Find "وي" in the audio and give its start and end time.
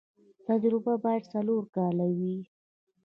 2.17-2.35